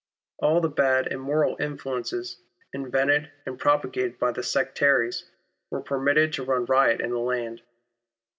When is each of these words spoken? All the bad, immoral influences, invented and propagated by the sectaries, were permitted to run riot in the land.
All 0.39 0.61
the 0.61 0.67
bad, 0.67 1.11
immoral 1.13 1.57
influences, 1.59 2.41
invented 2.73 3.29
and 3.45 3.59
propagated 3.59 4.17
by 4.17 4.31
the 4.31 4.41
sectaries, 4.41 5.29
were 5.69 5.81
permitted 5.83 6.33
to 6.33 6.43
run 6.43 6.65
riot 6.65 7.01
in 7.01 7.11
the 7.11 7.19
land. 7.19 7.61